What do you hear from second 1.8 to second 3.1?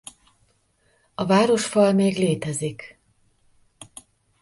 még létezik.